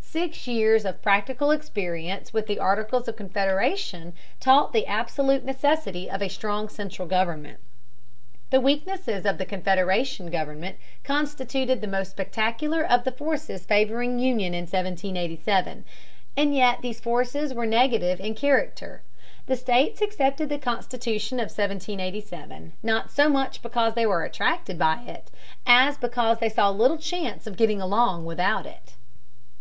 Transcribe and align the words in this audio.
Six 0.00 0.48
years 0.48 0.84
of 0.84 1.00
practical 1.00 1.52
experience 1.52 2.32
with 2.32 2.48
the 2.48 2.58
Articles 2.58 3.06
of 3.06 3.14
Confederation 3.14 4.14
taught 4.40 4.72
the 4.72 4.84
absolute 4.84 5.44
necessity 5.44 6.10
of 6.10 6.20
a 6.20 6.28
strong 6.28 6.68
central 6.68 7.06
government. 7.06 7.60
The 8.50 8.60
weaknesses 8.60 9.24
of 9.24 9.38
the 9.38 9.46
Confederation 9.46 10.28
government 10.28 10.76
constituted 11.04 11.80
the 11.80 11.86
most 11.86 12.10
spectacular 12.10 12.82
of 12.84 13.04
the 13.04 13.12
forces 13.12 13.64
favoring 13.64 14.18
union 14.18 14.54
in 14.54 14.62
1787, 14.62 15.84
and 16.36 16.52
yet 16.52 16.82
these 16.82 16.98
forces 16.98 17.54
were 17.54 17.64
negative 17.64 18.18
in 18.18 18.34
character: 18.34 19.02
the 19.46 19.54
states 19.54 20.02
accepted 20.02 20.48
the 20.48 20.58
Constitution 20.58 21.38
of 21.38 21.44
1787 21.56 22.72
not 22.82 23.12
so 23.12 23.28
much 23.28 23.62
because 23.62 23.94
they 23.94 24.04
were 24.04 24.24
attracted 24.24 24.80
by 24.80 25.02
it, 25.06 25.30
as 25.64 25.96
because 25.96 26.38
they 26.40 26.48
saw 26.48 26.70
little 26.70 26.98
chance 26.98 27.46
of 27.46 27.56
getting 27.56 27.80
along 27.80 28.24
without 28.24 28.66
it. 28.66 28.96